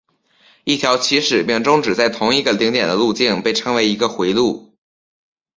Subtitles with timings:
[0.63, 4.73] 一条起始并终止在同一个顶点的路径被称为一个回路。